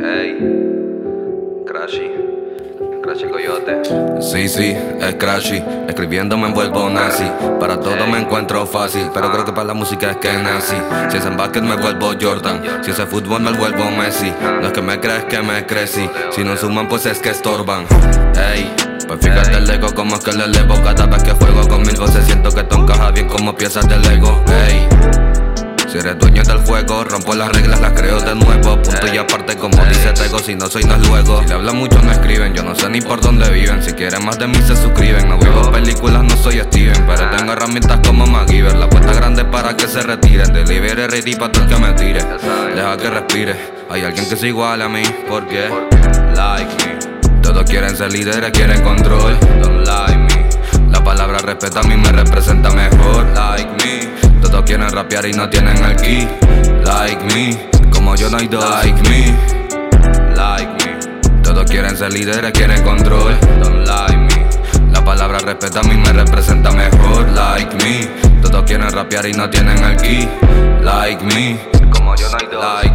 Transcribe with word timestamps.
Ey. 0.00 0.32
Crashy. 1.66 2.10
Crashy 3.02 3.26
Coyote. 3.26 3.82
Sí, 4.22 4.48
sí, 4.48 4.74
es 4.98 5.14
Crashy. 5.16 5.62
Escribiendo 5.86 6.38
me 6.38 6.48
envuelvo 6.48 6.88
nazi. 6.88 7.30
Para 7.60 7.78
todo 7.78 8.06
me 8.06 8.20
encuentro 8.20 8.64
fácil. 8.64 9.10
Pero 9.12 9.30
creo 9.30 9.44
que 9.44 9.52
para 9.52 9.66
la 9.66 9.74
música 9.74 10.12
es 10.12 10.16
que 10.16 10.32
nací. 10.32 10.76
Si 11.10 11.18
es 11.18 11.26
en 11.26 11.36
básquet 11.36 11.62
me 11.62 11.76
vuelvo 11.76 12.12
Jordan. 12.18 12.62
Si 12.82 12.92
es 12.92 12.98
en 12.98 13.08
fútbol 13.08 13.42
me 13.42 13.52
vuelvo 13.52 13.90
Messi. 13.90 14.32
No 14.40 14.68
es 14.68 14.72
que 14.72 14.80
me 14.80 14.98
crees 15.00 15.24
que 15.24 15.42
me 15.42 15.66
crecí. 15.66 16.08
Si 16.30 16.44
no 16.44 16.56
suman, 16.56 16.88
pues 16.88 17.04
es 17.04 17.18
que 17.18 17.28
estorban. 17.28 17.84
Ey. 18.54 18.74
Pues 19.06 19.20
fíjate 19.20 19.58
el 19.58 19.68
ego 19.68 19.92
como 19.94 20.16
es 20.16 20.24
que 20.24 20.32
le 20.32 20.44
elevo 20.44 20.74
Cada 20.82 21.06
vez 21.06 21.22
que 21.22 21.30
juego 21.30 21.66
con 21.66 21.80
mil 21.80 21.96
voces 21.96 22.26
siento 22.26 22.50
que 22.50 22.60
esto 22.60 22.76
encaja 22.76 23.10
bien 23.10 23.26
como 23.26 23.54
piezas 23.54 23.88
de 23.88 23.96
Lego 23.98 24.44
Ey 24.66 25.27
si 25.90 25.98
eres 25.98 26.18
dueño 26.18 26.42
del 26.42 26.58
juego, 26.58 27.04
rompo 27.04 27.34
las 27.34 27.48
reglas, 27.48 27.80
las 27.80 27.92
creo 27.92 28.20
de 28.20 28.34
nuevo. 28.34 28.80
Punto 28.82 29.06
y 29.12 29.16
aparte, 29.16 29.56
como 29.56 29.82
dice 29.86 30.12
Tego, 30.12 30.38
si 30.38 30.54
no 30.54 30.68
soy, 30.68 30.84
no 30.84 30.94
es 30.96 31.08
luego. 31.08 31.40
Si 31.42 31.48
le 31.48 31.54
hablan 31.54 31.76
mucho, 31.76 32.00
no 32.02 32.12
escriben. 32.12 32.52
Yo 32.54 32.62
no 32.62 32.74
sé 32.74 32.90
ni 32.90 33.00
por 33.00 33.20
dónde 33.20 33.48
viven. 33.50 33.82
Si 33.82 33.92
quieren 33.92 34.24
más 34.24 34.38
de 34.38 34.46
mí, 34.46 34.58
se 34.66 34.76
suscriben. 34.76 35.28
No 35.28 35.38
vivo 35.38 35.70
películas, 35.72 36.22
no 36.24 36.36
soy 36.36 36.60
Steven. 36.60 37.06
Pero 37.06 37.30
tengo 37.36 37.52
herramientas 37.52 38.00
como 38.06 38.26
MacGyver. 38.26 38.76
La 38.76 38.88
puesta 38.88 39.12
grande 39.14 39.44
para 39.44 39.76
que 39.76 39.88
se 39.88 40.02
retiren. 40.02 40.52
Delivery 40.52 41.06
ready 41.06 41.34
para 41.36 41.52
el 41.58 41.66
que 41.66 41.76
me 41.76 41.92
tire. 41.94 42.24
Deja 42.74 42.96
que 42.96 43.10
respire. 43.10 43.56
Hay 43.90 44.02
alguien 44.02 44.28
que 44.28 44.34
es 44.34 44.42
igual 44.44 44.82
a 44.82 44.88
mí. 44.88 45.02
¿Por 45.26 45.46
qué? 45.46 45.68
Like 46.34 46.86
me. 46.86 47.40
Todos 47.40 47.64
quieren 47.64 47.96
ser 47.96 48.12
líderes, 48.12 48.50
quieren 48.50 48.82
control. 48.82 49.38
Don't 49.62 49.86
like 49.86 50.16
me. 50.18 50.48
La 50.90 51.02
palabra 51.02 51.38
respeta 51.38 51.80
a 51.80 51.82
mí 51.84 51.96
me 51.96 52.12
representa 52.12 52.70
mejor. 52.70 53.26
Like 53.34 53.70
me. 53.84 54.27
Quieren 54.68 54.90
rapear 54.90 55.24
y 55.24 55.32
no 55.32 55.48
tienen 55.48 55.82
el 55.82 55.96
key. 55.96 56.28
Like 56.84 57.24
me, 57.34 57.70
como 57.90 58.14
yo 58.16 58.28
no 58.28 58.36
hay 58.36 58.48
dos. 58.48 58.62
Like 58.62 59.00
me, 59.08 59.34
like 60.36 60.68
me. 60.84 61.42
Todos 61.42 61.64
quieren 61.70 61.96
ser 61.96 62.12
líderes, 62.12 62.52
quieren 62.52 62.82
control. 62.82 63.34
Don't 63.62 63.86
like 63.88 64.14
me. 64.14 64.92
La 64.92 65.02
palabra 65.02 65.38
respeta 65.38 65.80
a 65.80 65.82
mí 65.84 65.96
me 65.96 66.12
representa 66.12 66.70
mejor. 66.70 67.30
Like 67.30 67.76
me. 67.82 68.08
Todos 68.42 68.64
quieren 68.64 68.90
rapear 68.90 69.24
y 69.24 69.32
no 69.32 69.48
tienen 69.48 69.82
el 69.82 69.96
key. 69.96 70.28
Like 70.82 71.24
me, 71.24 71.58
como 71.90 72.14
yo 72.16 72.28
no 72.28 72.36
hay 72.38 72.46
dos. 72.52 72.62
Like. 72.62 72.87